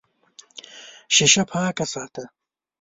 [1.15, 2.23] شیشه پاکه ساته.